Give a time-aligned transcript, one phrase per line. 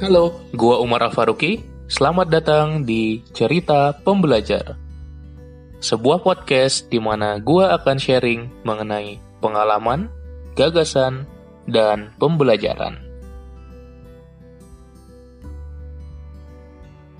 [0.00, 1.60] Halo, gua Umar Afaruki.
[1.84, 4.80] Selamat datang di Cerita Pembelajar.
[5.76, 10.08] Sebuah podcast di mana gua akan sharing mengenai pengalaman,
[10.56, 11.28] gagasan,
[11.68, 12.96] dan pembelajaran.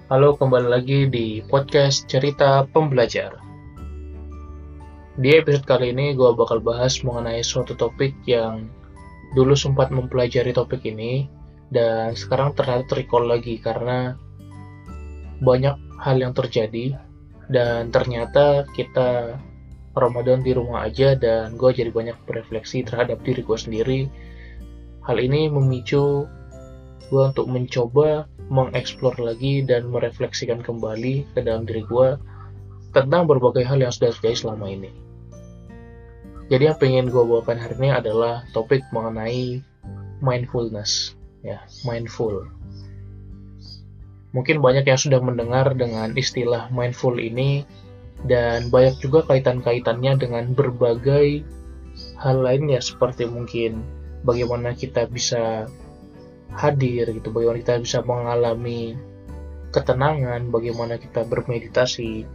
[0.09, 3.37] Halo, kembali lagi di podcast Cerita Pembelajar.
[5.21, 8.73] Di episode kali ini gue bakal bahas mengenai suatu topik yang
[9.37, 11.29] dulu sempat mempelajari topik ini
[11.71, 14.19] dan sekarang ternyata recall lagi karena
[15.41, 16.99] banyak hal yang terjadi.
[17.51, 19.39] Dan ternyata kita
[19.95, 24.01] Ramadan di rumah aja dan gue jadi banyak berefleksi terhadap diri gue sendiri.
[25.03, 26.31] Hal ini memicu
[27.11, 32.15] gue untuk mencoba mengeksplor lagi dan merefleksikan kembali ke dalam diri gue
[32.95, 34.91] tentang berbagai hal yang sudah terjadi selama ini.
[36.51, 39.63] Jadi yang pengen gue bawakan hari ini adalah topik mengenai
[40.23, 42.49] mindfulness ya mindful.
[44.31, 47.67] Mungkin banyak yang sudah mendengar dengan istilah mindful ini
[48.25, 51.43] dan banyak juga kaitan-kaitannya dengan berbagai
[52.21, 53.81] hal lainnya seperti mungkin
[54.23, 55.67] bagaimana kita bisa
[56.53, 58.99] hadir gitu bagaimana kita bisa mengalami
[59.71, 62.27] ketenangan bagaimana kita bermeditasi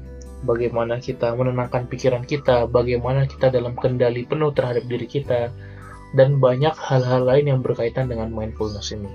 [0.47, 5.51] bagaimana kita menenangkan pikiran kita bagaimana kita dalam kendali penuh terhadap diri kita
[6.15, 9.11] dan banyak hal-hal lain yang berkaitan dengan mindfulness ini.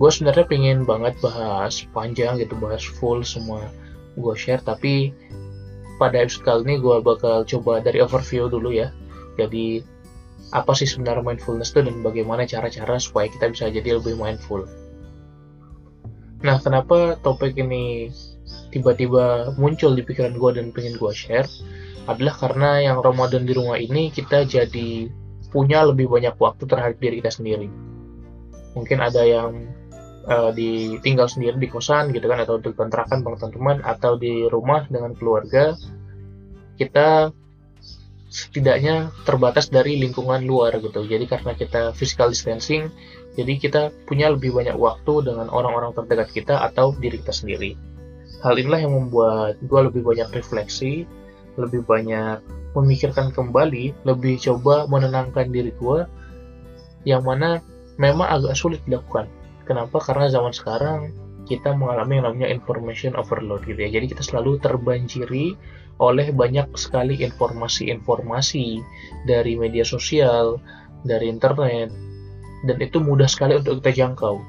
[0.00, 3.68] Gue sebenarnya pengen banget bahas panjang gitu, bahas full semua
[4.16, 5.12] gue share, tapi
[6.00, 8.88] pada episode kali ini gue bakal coba dari overview dulu ya.
[9.36, 9.84] Jadi
[10.52, 14.64] apa sih sebenarnya mindfulness itu dan bagaimana cara-cara supaya kita bisa jadi lebih mindful.
[16.42, 18.10] Nah, kenapa topik ini
[18.74, 21.46] tiba-tiba muncul di pikiran gue dan pengen gue share?
[22.06, 25.06] Adalah karena yang Ramadan di rumah ini kita jadi
[25.52, 27.68] punya lebih banyak waktu terhadap diri kita sendiri.
[28.72, 29.68] Mungkin ada yang
[30.26, 34.88] uh, ditinggal sendiri di kosan gitu kan atau di kontrakan bang teman-teman atau di rumah
[34.88, 35.76] dengan keluarga.
[36.80, 37.30] Kita
[38.32, 41.04] setidaknya terbatas dari lingkungan luar gitu.
[41.04, 42.88] Jadi karena kita physical distancing,
[43.36, 47.76] jadi kita punya lebih banyak waktu dengan orang-orang terdekat kita atau diri kita sendiri.
[48.40, 51.04] Hal inilah yang membuat gue lebih banyak refleksi
[51.60, 52.40] lebih banyak
[52.72, 56.08] memikirkan kembali, lebih coba menenangkan diri gue,
[57.04, 57.60] yang mana
[58.00, 59.28] memang agak sulit dilakukan.
[59.68, 60.00] Kenapa?
[60.00, 61.12] Karena zaman sekarang
[61.44, 63.90] kita mengalami yang namanya information overload gitu ya.
[63.92, 65.52] Jadi kita selalu terbanjiri
[66.00, 68.80] oleh banyak sekali informasi-informasi
[69.28, 70.56] dari media sosial,
[71.04, 71.92] dari internet,
[72.64, 74.40] dan itu mudah sekali untuk kita jangkau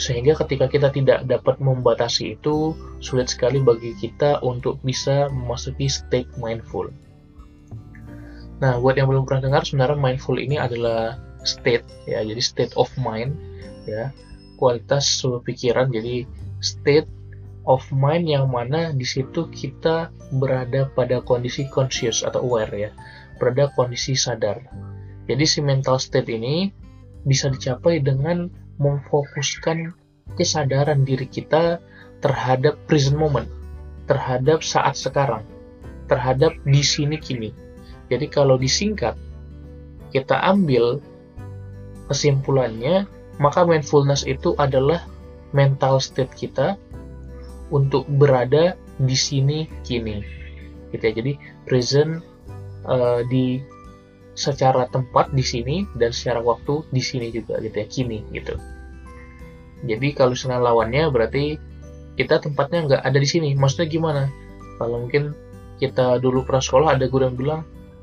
[0.00, 2.72] sehingga ketika kita tidak dapat membatasi itu
[3.04, 6.88] sulit sekali bagi kita untuk bisa memasuki state mindful.
[8.64, 12.88] Nah, buat yang belum pernah dengar sebenarnya mindful ini adalah state ya, jadi state of
[12.96, 13.36] mind
[13.84, 14.08] ya,
[14.56, 15.04] kualitas
[15.44, 16.24] pikiran jadi
[16.64, 17.08] state
[17.68, 20.08] of mind yang mana di situ kita
[20.40, 22.90] berada pada kondisi conscious atau aware ya,
[23.36, 24.64] berada kondisi sadar.
[25.28, 26.72] Jadi si mental state ini
[27.24, 28.48] bisa dicapai dengan
[28.80, 29.92] memfokuskan
[30.34, 31.78] kesadaran diri kita
[32.24, 33.48] terhadap present moment,
[34.08, 35.44] terhadap saat sekarang,
[36.08, 37.52] terhadap di sini kini.
[38.10, 39.14] Jadi kalau disingkat,
[40.10, 40.98] kita ambil
[42.10, 43.06] kesimpulannya,
[43.38, 45.06] maka mindfulness itu adalah
[45.54, 46.74] mental state kita
[47.70, 50.20] untuk berada di sini kini.
[50.90, 51.12] Gitu ya.
[51.14, 51.32] Jadi
[51.64, 52.20] present
[52.84, 53.62] uh, di
[54.34, 58.56] secara tempat di sini dan secara waktu di sini juga gitu ya kini gitu.
[59.84, 61.56] Jadi kalau misalnya lawannya berarti
[62.16, 63.56] kita tempatnya nggak ada di sini.
[63.56, 64.22] Maksudnya gimana?
[64.76, 65.32] Kalau mungkin
[65.80, 67.62] kita dulu pernah sekolah ada guru yang bilang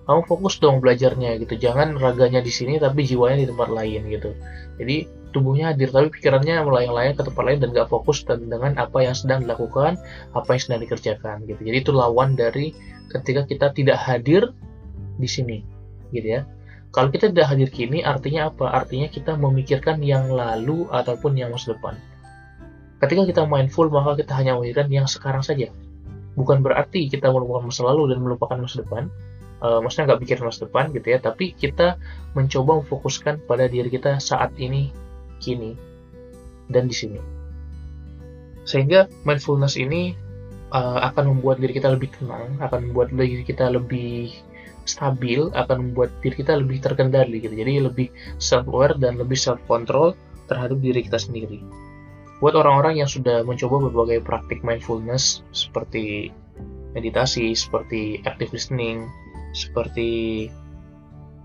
[0.10, 1.54] kamu fokus dong belajarnya gitu.
[1.60, 4.34] Jangan raganya di sini tapi jiwanya di tempat lain gitu.
[4.82, 5.06] Jadi
[5.36, 9.46] tubuhnya hadir tapi pikirannya melayang-layang ke tempat lain dan nggak fokus dengan apa yang sedang
[9.46, 10.00] dilakukan
[10.34, 11.62] apa yang sedang dikerjakan gitu.
[11.62, 12.74] Jadi itu lawan dari
[13.14, 14.50] ketika kita tidak hadir
[15.18, 15.77] di sini
[16.12, 16.41] gitu ya.
[16.95, 18.72] Kalau kita tidak hadir kini artinya apa?
[18.73, 21.99] Artinya kita memikirkan yang lalu ataupun yang masa depan.
[22.97, 25.70] Ketika kita mindful maka kita hanya memikirkan yang sekarang saja.
[26.34, 29.09] Bukan berarti kita melupakan masa lalu dan melupakan masa depan.
[29.58, 31.97] Uh, maksudnya nggak pikir masa depan gitu ya, tapi kita
[32.37, 34.93] mencoba memfokuskan pada diri kita saat ini,
[35.41, 35.73] kini,
[36.70, 37.17] dan di sini.
[38.70, 40.14] Sehingga mindfulness ini
[40.70, 44.29] uh, akan membuat diri kita lebih tenang, akan membuat diri kita lebih
[44.87, 47.53] stabil akan membuat diri kita lebih terkendali gitu.
[47.53, 48.07] Jadi lebih
[48.41, 50.16] self aware dan lebih self control
[50.47, 51.61] terhadap diri kita sendiri.
[52.39, 56.31] Buat orang-orang yang sudah mencoba berbagai praktik mindfulness seperti
[56.93, 59.09] meditasi, seperti active listening,
[59.53, 60.47] seperti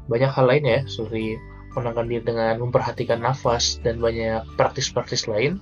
[0.07, 1.41] banyak hal lain ya, seperti
[1.73, 5.57] menenangkan diri dengan memperhatikan nafas dan banyak praktis-praktis lain,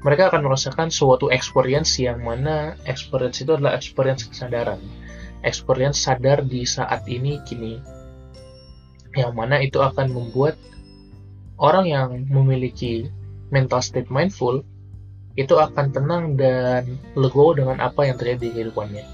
[0.00, 4.78] mereka akan merasakan suatu experience yang mana experience itu adalah experience kesadaran.
[5.46, 7.78] Experience sadar di saat ini kini.
[9.14, 10.58] Yang mana itu akan membuat
[11.58, 13.10] orang yang memiliki
[13.50, 14.62] mental state mindful
[15.38, 19.06] itu akan tenang dan legowo dengan apa yang terjadi di kehidupannya.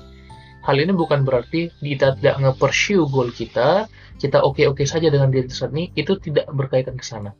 [0.64, 3.84] Hal ini bukan berarti kita tidak nge-pursue goal kita,
[4.16, 7.36] kita oke-oke saja dengan diri saat ini, itu tidak berkaitan ke sana.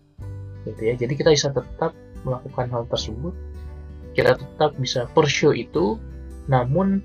[0.69, 0.93] Gitu ya.
[1.01, 1.97] Jadi kita bisa tetap
[2.29, 3.33] melakukan hal tersebut,
[4.13, 5.97] kita tetap bisa pursue itu,
[6.53, 7.01] namun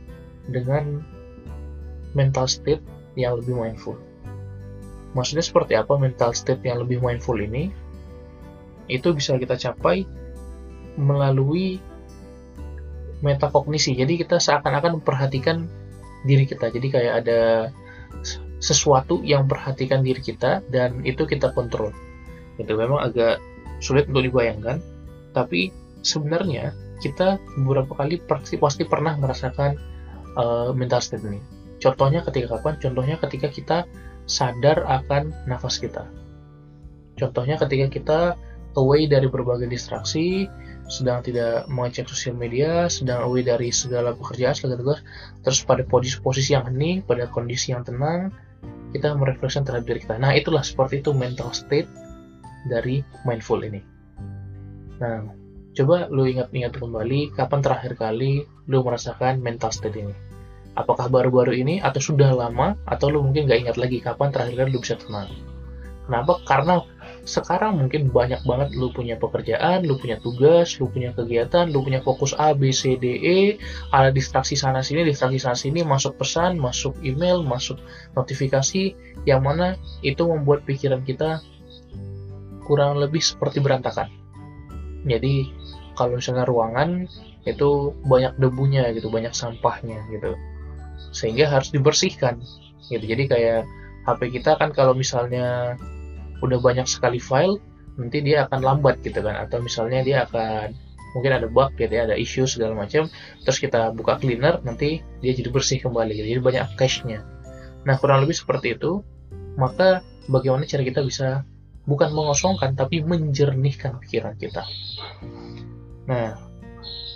[0.52, 1.00] dengan
[2.18, 2.82] mental state
[3.18, 3.98] yang lebih mindful.
[5.18, 7.74] Maksudnya seperti apa mental state yang lebih mindful ini?
[8.90, 10.06] Itu bisa kita capai
[10.98, 11.82] melalui
[13.20, 13.98] metakognisi.
[13.98, 15.66] Jadi kita seakan-akan memperhatikan
[16.24, 16.72] diri kita.
[16.72, 17.42] Jadi kayak ada
[18.60, 21.96] sesuatu yang memperhatikan diri kita dan itu kita kontrol.
[22.60, 23.40] Itu memang agak
[23.80, 24.84] sulit untuk dibayangkan,
[25.32, 25.72] tapi
[26.04, 29.80] sebenarnya kita beberapa kali pasti, pasti pernah merasakan
[30.36, 31.40] uh, mental state ini.
[31.80, 32.76] Contohnya ketika kapan?
[32.80, 33.78] Contohnya ketika kita
[34.30, 36.06] sadar akan nafas kita.
[37.18, 38.20] Contohnya ketika kita
[38.78, 40.46] away dari berbagai distraksi,
[40.90, 45.00] sedang tidak mengecek sosial media, sedang away dari segala pekerjaan, segala tugas,
[45.42, 48.30] terus pada posisi, posisi yang hening, pada kondisi yang tenang,
[48.94, 50.16] kita merefleksikan terhadap diri kita.
[50.18, 51.90] Nah, itulah seperti itu mental state
[52.70, 53.82] dari mindful ini.
[55.00, 55.30] Nah,
[55.78, 60.29] coba lu ingat-ingat kembali kapan terakhir kali lu merasakan mental state ini.
[60.78, 64.70] Apakah baru-baru ini atau sudah lama atau lu mungkin nggak ingat lagi kapan terakhir kali
[64.74, 65.30] lu bisa tenang.
[66.10, 66.42] Kenapa?
[66.42, 66.82] Karena
[67.22, 72.02] sekarang mungkin banyak banget lu punya pekerjaan, lu punya tugas, lu punya kegiatan, lu punya
[72.02, 73.40] fokus A, B, C, D, E,
[73.94, 77.78] ada distraksi sana sini, distraksi sana sini, masuk pesan, masuk email, masuk
[78.18, 78.98] notifikasi,
[79.30, 81.46] yang mana itu membuat pikiran kita
[82.66, 84.10] kurang lebih seperti berantakan.
[85.06, 85.46] Jadi
[85.94, 87.06] kalau misalnya ruangan
[87.46, 90.34] itu banyak debunya gitu, banyak sampahnya gitu,
[91.20, 92.40] sehingga harus dibersihkan.
[92.88, 93.04] Gitu.
[93.04, 93.68] Jadi kayak
[94.08, 95.76] HP kita kan kalau misalnya
[96.40, 97.60] udah banyak sekali file
[98.00, 99.36] nanti dia akan lambat gitu kan.
[99.36, 100.72] Atau misalnya dia akan
[101.12, 103.10] mungkin ada bug gitu ya ada isu segala macam
[103.42, 106.28] terus kita buka cleaner nanti dia jadi bersih kembali gitu.
[106.38, 107.20] Jadi banyak cache-nya.
[107.84, 109.04] Nah kurang lebih seperti itu.
[109.60, 110.00] Maka
[110.32, 111.44] bagaimana cara kita bisa
[111.84, 114.64] bukan mengosongkan tapi menjernihkan pikiran kita.
[116.08, 116.40] Nah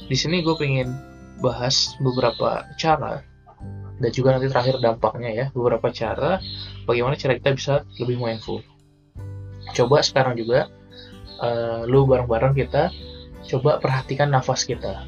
[0.03, 0.91] di sini gue pengen
[1.39, 3.23] bahas beberapa cara
[4.03, 6.43] dan juga nanti terakhir dampaknya ya beberapa cara
[6.83, 7.73] bagaimana cara kita bisa
[8.03, 8.59] lebih mindful.
[9.71, 10.67] Coba sekarang juga
[11.39, 12.91] uh, lu bareng-bareng kita
[13.47, 15.07] coba perhatikan nafas kita.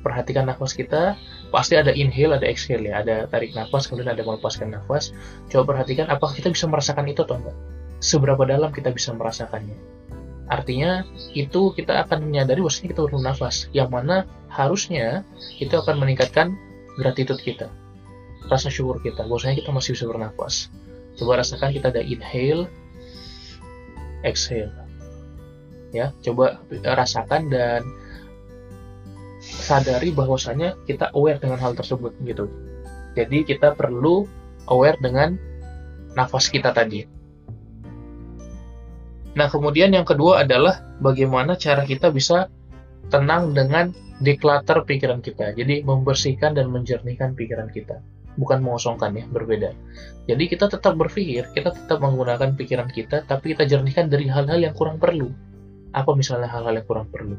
[0.00, 1.20] Perhatikan nafas kita
[1.52, 3.04] pasti ada inhale ada exhale ya.
[3.04, 5.12] Ada tarik nafas kemudian ada melepaskan nafas.
[5.52, 7.56] Coba perhatikan apakah kita bisa merasakan itu atau enggak.
[8.00, 9.76] Seberapa dalam kita bisa merasakannya.
[10.48, 11.04] Artinya
[11.36, 15.20] itu kita akan menyadari bahwasanya kita bernafas yang mana harusnya
[15.60, 16.56] itu akan meningkatkan
[16.98, 17.72] gratitude kita
[18.50, 20.72] rasa syukur kita bahwasanya kita masih bisa bernafas
[21.16, 22.66] coba rasakan kita ada inhale
[24.22, 24.70] exhale.
[25.92, 27.84] Ya coba rasakan dan
[29.42, 32.48] sadari bahwasanya kita aware dengan hal tersebut gitu.
[33.12, 34.24] Jadi kita perlu
[34.72, 35.36] aware dengan
[36.16, 37.04] nafas kita tadi.
[39.36, 42.48] Nah kemudian yang kedua adalah bagaimana cara kita bisa
[43.12, 43.92] tenang dengan
[44.24, 45.52] declutter pikiran kita.
[45.52, 48.00] Jadi membersihkan dan menjernihkan pikiran kita
[48.36, 49.72] bukan mengosongkan ya, berbeda.
[50.30, 54.74] Jadi kita tetap berpikir, kita tetap menggunakan pikiran kita, tapi kita jernihkan dari hal-hal yang
[54.76, 55.32] kurang perlu.
[55.92, 57.36] Apa misalnya hal-hal yang kurang perlu?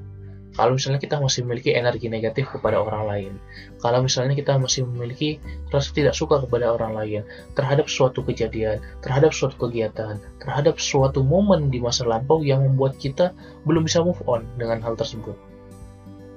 [0.53, 3.33] Kalau misalnya kita masih memiliki energi negatif kepada orang lain,
[3.81, 5.41] kalau misalnya kita masih memiliki
[5.73, 7.21] rasa tidak suka kepada orang lain,
[7.57, 13.33] terhadap suatu kejadian, terhadap suatu kegiatan, terhadap suatu momen di masa lampau yang membuat kita
[13.65, 15.33] belum bisa move on dengan hal tersebut.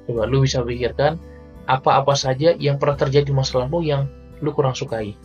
[0.08, 1.20] Coba lu bisa pikirkan
[1.68, 4.08] apa-apa saja yang pernah terjadi di masa lampau yang
[4.40, 5.16] lu kurang sukai.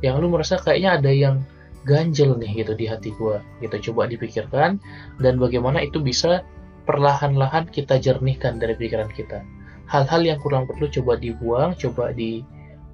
[0.00, 1.36] Yang lu merasa kayaknya ada yang
[1.84, 3.92] ganjel nih gitu di hati gua gitu.
[3.92, 4.80] Coba dipikirkan
[5.20, 6.44] dan bagaimana itu bisa
[6.84, 9.44] perlahan-lahan kita jernihkan dari pikiran kita.
[9.90, 12.42] Hal-hal yang kurang perlu coba dibuang coba di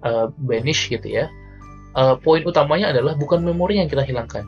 [0.02, 1.28] uh, banish gitu ya.
[1.96, 4.44] Uh, poin utamanya adalah bukan memori yang kita hilangkan.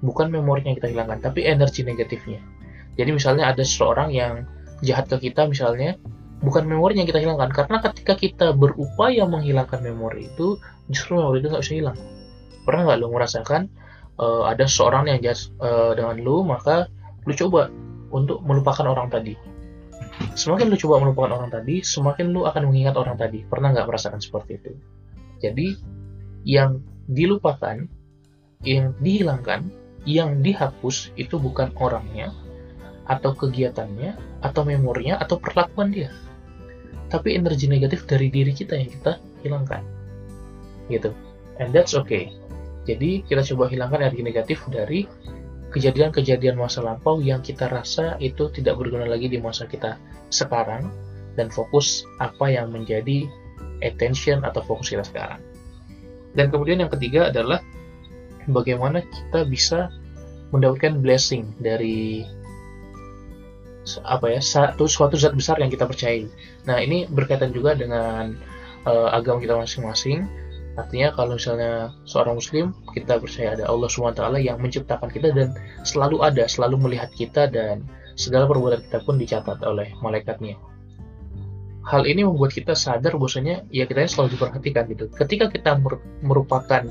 [0.00, 2.38] Bukan memori yang kita hilangkan tapi energi negatifnya.
[2.98, 4.44] Jadi misalnya ada seseorang yang
[4.80, 5.96] jahat ke kita misalnya
[6.40, 7.52] bukan memori yang kita hilangkan.
[7.52, 10.56] Karena ketika kita berupaya menghilangkan memori itu
[10.88, 11.98] justru memori itu nggak bisa hilang.
[12.64, 13.68] Pernah nggak lo merasakan
[14.20, 16.88] uh, ada seorang yang jahat uh, dengan lo maka
[17.24, 17.68] lo coba
[18.10, 19.36] untuk melupakan orang tadi.
[20.36, 23.44] Semakin lo coba melupakan orang tadi semakin lo akan mengingat orang tadi.
[23.44, 24.72] Pernah nggak merasakan seperti itu?
[25.40, 25.76] Jadi
[26.44, 27.84] yang dilupakan
[28.60, 29.72] yang dihilangkan
[30.08, 32.32] yang dihapus itu bukan orangnya,
[33.04, 36.08] atau kegiatannya, atau memorinya, atau perlakuan dia.
[37.10, 39.12] Tapi energi negatif dari diri kita yang kita
[39.42, 39.82] hilangkan.
[40.86, 41.10] Gitu.
[41.58, 42.30] And that's okay.
[42.86, 45.04] Jadi kita coba hilangkan energi negatif dari
[45.70, 49.98] kejadian-kejadian masa lampau yang kita rasa itu tidak berguna lagi di masa kita
[50.30, 50.90] sekarang
[51.38, 53.26] dan fokus apa yang menjadi
[53.82, 55.40] attention atau fokus kita sekarang.
[56.34, 57.62] Dan kemudian yang ketiga adalah
[58.50, 59.90] bagaimana kita bisa
[60.50, 62.26] mendapatkan blessing dari
[64.06, 66.28] apa ya satu suatu zat besar yang kita percayai.
[66.68, 68.36] Nah ini berkaitan juga dengan
[68.86, 70.28] uh, agama kita masing-masing.
[70.78, 76.22] Artinya kalau misalnya seorang muslim kita percaya ada Allah swt yang menciptakan kita dan selalu
[76.22, 77.82] ada, selalu melihat kita dan
[78.14, 80.56] segala perbuatan kita pun dicatat oleh malaikatnya.
[81.80, 85.10] Hal ini membuat kita sadar bahwasanya ya kita selalu diperhatikan gitu.
[85.10, 85.80] Ketika kita
[86.22, 86.86] merupakan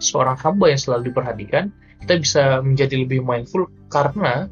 [0.00, 1.70] seorang hamba yang selalu diperhatikan,
[2.02, 4.48] kita bisa menjadi lebih mindful karena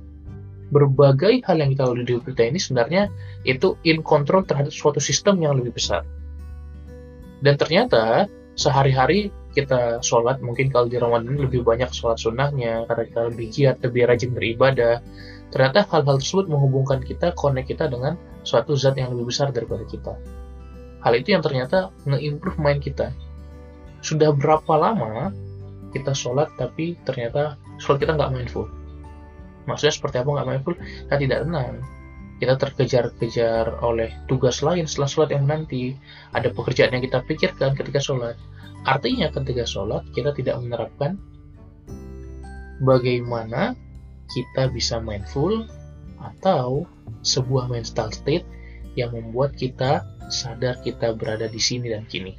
[0.74, 3.02] berbagai hal yang kita lalui di hidup kita ini sebenarnya
[3.46, 6.02] itu in control terhadap suatu sistem yang lebih besar.
[7.38, 8.26] Dan ternyata
[8.58, 13.76] sehari-hari kita sholat, mungkin kalau di Ramadan lebih banyak sholat sunnahnya, karena kita lebih giat,
[13.86, 14.98] lebih rajin beribadah.
[15.54, 20.18] Ternyata hal-hal tersebut menghubungkan kita, connect kita dengan suatu zat yang lebih besar daripada kita.
[21.06, 23.14] Hal itu yang ternyata nge-improve mind kita
[24.04, 25.32] sudah berapa lama
[25.96, 28.68] kita sholat tapi ternyata sholat kita nggak mindful
[29.64, 31.74] maksudnya seperti apa nggak mindful kita tidak tenang.
[32.34, 35.94] Kita terkejar-kejar oleh tugas lain setelah sholat yang nanti
[36.34, 38.34] ada pekerjaan yang kita pikirkan ketika sholat.
[38.84, 41.16] Artinya ketika sholat kita tidak menerapkan
[42.82, 43.78] bagaimana
[44.28, 45.64] kita bisa mindful
[46.20, 46.84] atau
[47.22, 48.44] sebuah mental state
[48.98, 52.34] yang membuat kita sadar kita berada di sini dan kini.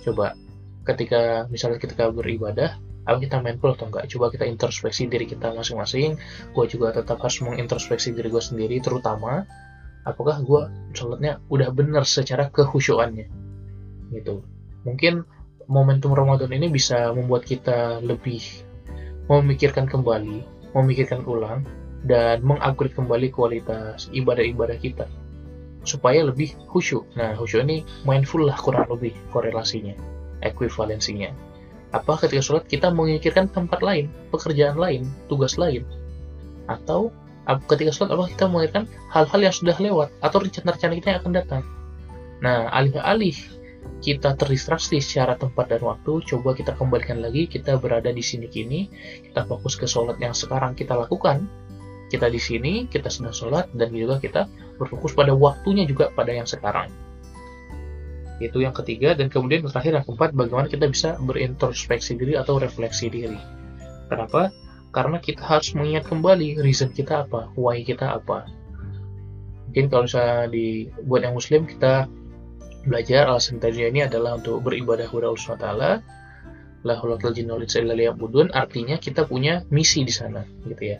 [0.00, 0.32] Coba
[0.88, 6.14] ketika misalnya ketika beribadah apa kita mindful atau enggak coba kita introspeksi diri kita masing-masing
[6.54, 9.42] gue juga tetap harus mengintrospeksi diri gue sendiri terutama
[10.06, 10.62] apakah gue
[10.94, 13.26] sholatnya udah benar secara kehusuannya
[14.14, 14.46] gitu
[14.86, 15.26] mungkin
[15.66, 18.46] momentum Ramadan ini bisa membuat kita lebih
[19.26, 21.66] memikirkan kembali memikirkan ulang
[22.06, 25.10] dan mengupgrade kembali kualitas ibadah-ibadah kita
[25.84, 27.08] supaya lebih khusyuk.
[27.16, 29.96] Nah, khusyuk ini mindful lah kurang lebih korelasinya,
[30.44, 31.32] ekuivalensinya.
[31.90, 35.82] Apa ketika sholat kita memikirkan tempat lain, pekerjaan lain, tugas lain?
[36.70, 37.10] Atau
[37.66, 41.62] ketika sholat apa kita memikirkan hal-hal yang sudah lewat atau rencana-rencana kita yang akan datang?
[42.40, 43.34] Nah, alih-alih
[44.00, 48.88] kita terdistraksi secara tempat dan waktu, coba kita kembalikan lagi, kita berada di sini kini,
[49.28, 51.44] kita fokus ke sholat yang sekarang kita lakukan,
[52.08, 54.48] kita di sini, kita sedang sholat, dan juga kita
[54.80, 56.88] berfokus pada waktunya juga pada yang sekarang.
[58.40, 62.56] Itu yang ketiga, dan kemudian yang terakhir yang keempat, bagaimana kita bisa berintrospeksi diri atau
[62.56, 63.36] refleksi diri.
[64.08, 64.48] Kenapa?
[64.90, 68.48] Karena kita harus mengingat kembali reason kita apa, why kita apa.
[69.70, 72.10] Mungkin kalau misalnya di buat yang muslim kita
[72.88, 75.68] belajar alasan tadi ini adalah untuk beribadah kepada Allah SWT
[78.56, 80.98] artinya kita punya misi di sana gitu ya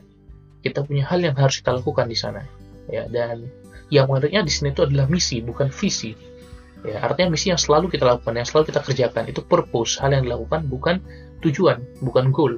[0.61, 2.44] kita punya hal yang harus kita lakukan di sana
[2.92, 3.49] ya dan
[3.88, 6.12] yang menariknya di sini itu adalah misi bukan visi
[6.85, 10.01] ya artinya misi yang selalu kita lakukan yang selalu kita kerjakan itu purpose.
[10.01, 10.97] Hal yang dilakukan bukan
[11.45, 12.57] tujuan bukan goal.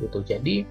[0.00, 0.18] Gitu.
[0.24, 0.64] Jadi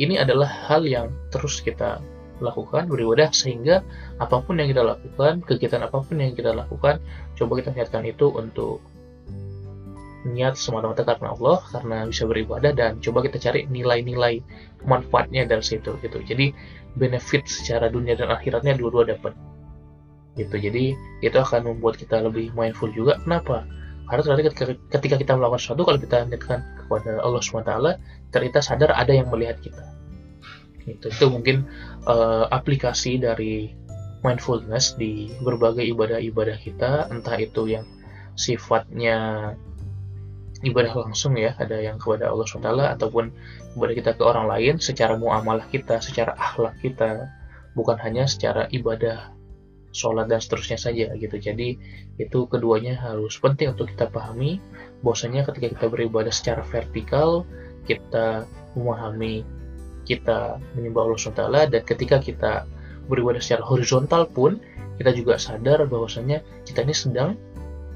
[0.00, 2.00] ini adalah hal yang terus kita
[2.40, 3.84] lakukan beribadah sehingga
[4.16, 6.96] apa pun yang kita lakukan kegiatan apa pun yang kita lakukan
[7.36, 8.80] coba kita niatkan itu untuk
[10.24, 14.44] niat semata-mata karena Allah karena bisa beribadah dan coba kita cari nilai-nilai
[14.84, 16.20] manfaatnya dari situ gitu.
[16.20, 16.52] Jadi
[16.96, 19.32] benefit secara dunia dan akhiratnya dua-dua dapat
[20.40, 20.56] gitu.
[20.56, 23.20] Jadi itu akan membuat kita lebih mindful juga.
[23.20, 23.68] Kenapa?
[24.10, 24.42] Karena ternyata
[24.90, 27.70] ketika, kita melakukan sesuatu kalau kita niatkan kepada Allah swt
[28.34, 29.86] ternyata sadar ada yang melihat kita.
[30.82, 31.70] Itu itu mungkin
[32.10, 33.70] uh, aplikasi dari
[34.26, 37.06] mindfulness di berbagai ibadah-ibadah kita.
[37.14, 37.86] Entah itu yang
[38.34, 39.54] sifatnya
[40.66, 43.32] ibadah langsung ya ada yang kepada Allah SWT ataupun
[43.78, 47.30] kepada kita ke orang lain secara muamalah kita secara akhlak kita.
[47.78, 49.30] Bukan hanya secara ibadah
[49.90, 51.74] sholat dan seterusnya saja gitu jadi
[52.18, 54.62] itu keduanya harus penting untuk kita pahami
[55.02, 57.42] bahwasanya ketika kita beribadah secara vertikal
[57.88, 58.46] kita
[58.78, 59.42] memahami
[60.06, 61.44] kita menyembah Allah SWT
[61.74, 62.52] dan ketika kita
[63.10, 64.62] beribadah secara horizontal pun
[65.00, 67.30] kita juga sadar bahwasanya kita ini sedang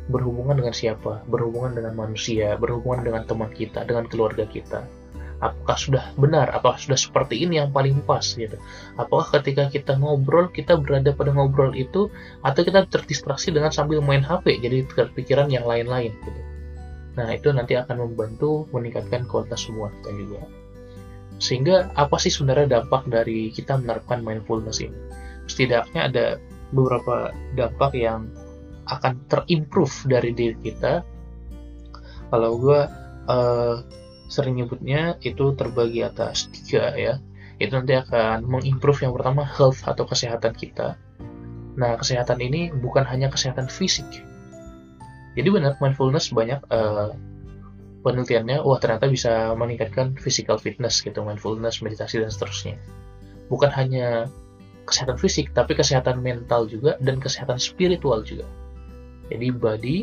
[0.08, 4.84] berhubungan dengan siapa, berhubungan dengan manusia, berhubungan dengan teman kita, dengan keluarga kita.
[5.42, 6.50] Apakah sudah benar?
[6.54, 8.54] Apakah sudah seperti ini yang paling pas gitu?
[8.94, 12.08] Apakah ketika kita ngobrol kita berada pada ngobrol itu
[12.40, 16.40] atau kita terdistraksi dengan sambil main HP jadi terpikiran yang lain-lain gitu.
[17.14, 20.42] Nah, itu nanti akan membantu meningkatkan kualitas semua kita juga.
[21.38, 24.98] Sehingga apa sih sebenarnya dampak dari kita menerapkan mindfulness ini?
[25.46, 26.26] Setidaknya ada
[26.74, 28.30] beberapa dampak yang
[28.90, 31.06] akan terimprove dari diri kita.
[32.34, 32.80] Kalau gue
[33.30, 33.76] uh,
[34.28, 37.20] sering nyebutnya itu terbagi atas tiga ya.
[37.60, 40.98] Itu nanti akan mengimprove yang pertama health atau kesehatan kita.
[41.78, 44.06] Nah kesehatan ini bukan hanya kesehatan fisik.
[45.34, 47.10] Jadi benar mindfulness banyak uh,
[48.06, 52.78] penelitiannya, wah ternyata bisa meningkatkan physical fitness gitu, mindfulness, meditasi dan seterusnya.
[53.50, 54.30] Bukan hanya
[54.84, 58.46] kesehatan fisik, tapi kesehatan mental juga dan kesehatan spiritual juga.
[59.32, 59.96] Jadi body,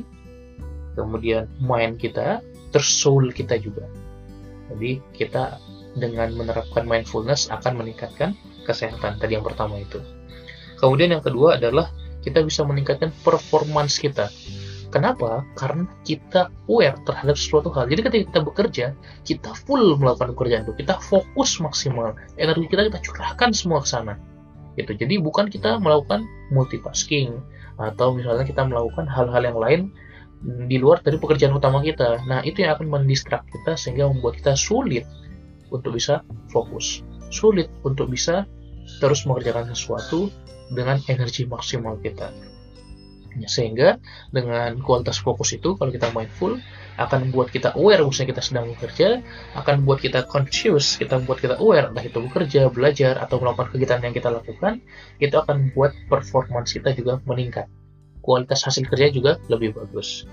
[0.97, 2.41] kemudian mind kita,
[2.73, 2.89] terus
[3.37, 3.85] kita juga.
[4.75, 5.59] Jadi kita
[5.99, 8.31] dengan menerapkan mindfulness akan meningkatkan
[8.63, 9.99] kesehatan tadi yang pertama itu.
[10.79, 11.91] Kemudian yang kedua adalah
[12.23, 14.31] kita bisa meningkatkan performance kita
[14.91, 15.47] Kenapa?
[15.55, 17.87] Karena kita aware terhadap sesuatu hal.
[17.87, 18.85] Jadi ketika kita bekerja,
[19.23, 20.75] kita full melakukan pekerjaan itu.
[20.83, 22.11] Kita fokus maksimal.
[22.35, 24.19] Energi kita kita curahkan semua ke sana.
[24.75, 24.91] Gitu.
[24.99, 27.39] Jadi bukan kita melakukan multitasking
[27.79, 29.81] atau misalnya kita melakukan hal-hal yang lain
[30.41, 32.25] di luar dari pekerjaan utama kita.
[32.25, 35.05] Nah, itu yang akan mendistrak kita sehingga membuat kita sulit
[35.69, 37.05] untuk bisa fokus.
[37.29, 38.49] Sulit untuk bisa
[38.99, 40.33] terus mengerjakan sesuatu
[40.73, 42.33] dengan energi maksimal kita.
[43.39, 43.95] Ya, sehingga
[44.35, 46.59] dengan kualitas fokus itu, kalau kita mindful,
[46.99, 49.23] akan membuat kita aware misalnya kita sedang bekerja,
[49.55, 54.03] akan membuat kita conscious, kita membuat kita aware, entah itu bekerja, belajar, atau melakukan kegiatan
[54.03, 54.83] yang kita lakukan,
[55.23, 57.71] itu akan membuat performance kita juga meningkat.
[58.21, 60.29] Kualitas hasil kerja juga lebih bagus.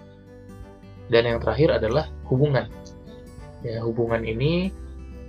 [1.09, 2.69] Dan yang terakhir adalah hubungan.
[3.65, 4.71] Ya, hubungan ini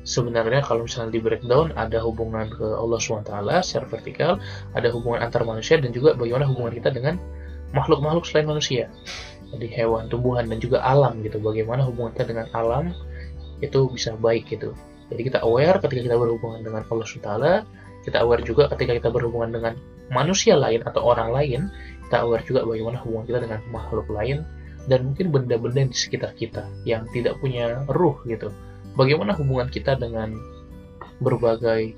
[0.04, 3.32] sebenarnya kalau misalnya di breakdown ada hubungan ke Allah SWT
[3.64, 4.32] secara vertikal,
[4.76, 7.16] ada hubungan antar manusia dan juga bagaimana hubungan kita dengan
[7.74, 8.90] makhluk-makhluk selain manusia
[9.50, 12.94] jadi hewan, tumbuhan dan juga alam gitu bagaimana hubungan kita dengan alam
[13.66, 14.74] itu bisa baik gitu
[15.10, 17.30] jadi kita aware ketika kita berhubungan dengan Allah SWT
[18.06, 19.74] kita aware juga ketika kita berhubungan dengan
[20.10, 21.62] manusia lain atau orang lain
[22.10, 24.42] kita aware juga bagaimana hubungan kita dengan makhluk lain
[24.90, 28.50] dan mungkin benda-benda di sekitar kita yang tidak punya ruh gitu
[28.98, 30.34] bagaimana hubungan kita dengan
[31.22, 31.94] berbagai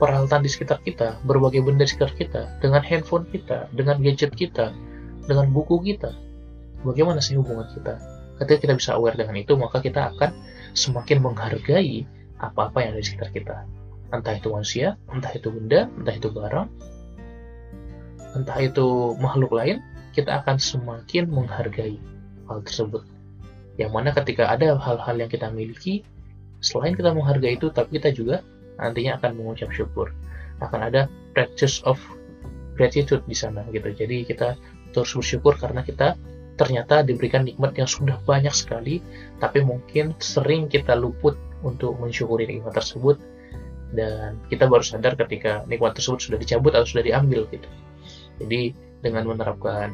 [0.00, 4.74] peralatan di sekitar kita, berbagai benda di sekitar kita, dengan handphone kita, dengan gadget kita,
[5.24, 6.10] dengan buku kita.
[6.82, 7.96] Bagaimana sih hubungan kita?
[8.42, 10.34] Ketika kita bisa aware dengan itu, maka kita akan
[10.74, 12.02] semakin menghargai
[12.42, 13.56] apa-apa yang ada di sekitar kita.
[14.10, 16.68] Entah itu manusia, entah itu benda, entah itu barang,
[18.34, 19.78] entah itu makhluk lain,
[20.14, 21.98] kita akan semakin menghargai
[22.50, 23.02] hal tersebut.
[23.78, 26.06] Yang mana ketika ada hal-hal yang kita miliki,
[26.62, 28.42] selain kita menghargai itu, tapi kita juga
[28.78, 30.14] nantinya akan mengucap syukur.
[30.62, 31.98] Akan ada practice of
[32.78, 33.90] gratitude di sana gitu.
[33.90, 34.54] Jadi kita
[34.94, 36.14] terus bersyukur karena kita
[36.54, 39.02] ternyata diberikan nikmat yang sudah banyak sekali
[39.42, 41.34] tapi mungkin sering kita luput
[41.66, 43.18] untuk mensyukuri nikmat tersebut.
[43.94, 47.66] Dan kita baru sadar ketika nikmat tersebut sudah dicabut atau sudah diambil gitu
[48.42, 49.92] jadi dengan menerapkan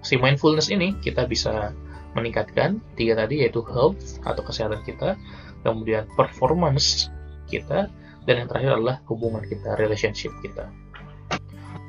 [0.00, 1.72] si mindfulness ini kita bisa
[2.18, 5.14] meningkatkan tiga tadi yaitu health atau kesehatan kita
[5.62, 7.12] kemudian performance
[7.46, 7.86] kita
[8.24, 10.68] dan yang terakhir adalah hubungan kita, relationship kita.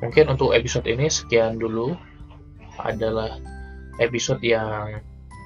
[0.02, 1.94] Mungkin untuk episode ini sekian dulu
[2.80, 3.38] adalah
[4.00, 4.98] episode yang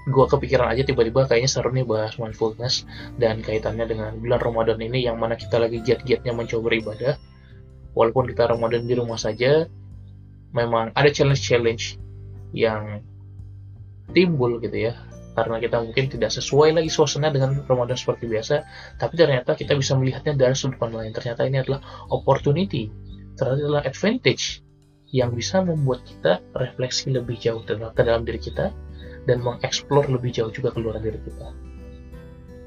[0.07, 2.87] gue kepikiran aja tiba-tiba kayaknya seru nih bahas mindfulness
[3.19, 7.15] dan kaitannya dengan bulan Ramadan ini yang mana kita lagi giat-giatnya mencoba ibadah
[7.99, 9.67] walaupun kita Ramadan di rumah saja
[10.55, 11.99] memang ada challenge-challenge
[12.55, 13.03] yang
[14.15, 14.95] timbul gitu ya
[15.37, 18.65] karena kita mungkin tidak sesuai lagi suasana dengan Ramadan seperti biasa,
[18.97, 21.13] tapi ternyata kita bisa melihatnya dari sudut pandang lain.
[21.13, 22.89] Ternyata ini adalah opportunity,
[23.37, 24.65] ternyata adalah advantage
[25.13, 28.73] yang bisa membuat kita refleksi lebih jauh ke dalam diri kita
[29.29, 31.53] dan mengeksplor lebih jauh juga keluar diri kita.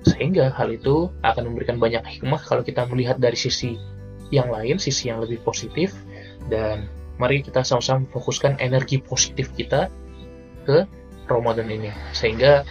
[0.06, 3.82] Sehingga hal itu akan memberikan banyak hikmah kalau kita melihat dari sisi
[4.30, 5.90] yang lain, sisi yang lebih positif,
[6.54, 6.86] dan
[7.20, 9.92] mari kita sama-sama fokuskan energi positif kita
[10.64, 10.88] ke
[11.28, 11.92] Ramadan ini.
[12.16, 12.66] Sehingga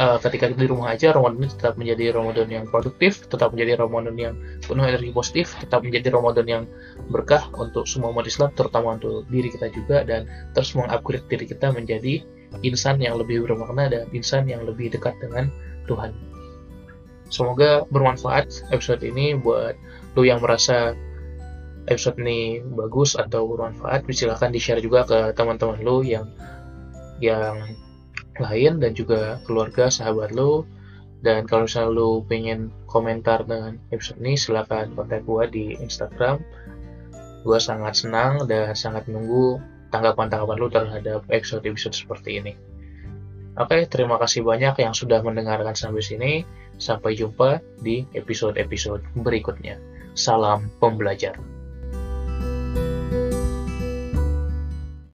[0.00, 4.16] uh, ketika di rumah aja Ramadan ini tetap menjadi Ramadan yang produktif tetap menjadi Ramadan
[4.16, 6.64] yang penuh energi positif tetap menjadi Ramadan yang
[7.12, 10.24] berkah untuk semua umat Islam terutama untuk diri kita juga dan
[10.56, 12.24] terus mengupgrade diri kita menjadi
[12.64, 15.52] insan yang lebih bermakna dan insan yang lebih dekat dengan
[15.86, 16.14] Tuhan.
[17.30, 19.78] Semoga bermanfaat episode ini buat
[20.18, 20.98] lo yang merasa
[21.90, 26.30] episode ini bagus atau bermanfaat silahkan di share juga ke teman-teman lo yang
[27.18, 27.58] yang
[28.40, 30.64] lain dan juga keluarga sahabat lo
[31.20, 36.40] dan kalau misalnya lo pengen komentar dengan episode ini silahkan kontak gue di Instagram
[37.44, 39.60] gue sangat senang dan sangat menunggu
[39.92, 42.54] tanggapan-tanggapan lo terhadap episode-episode seperti ini
[43.58, 46.32] Oke, terima kasih banyak yang sudah mendengarkan sampai sini.
[46.80, 49.76] Sampai jumpa di episode-episode berikutnya.
[50.14, 51.49] Salam pembelajar.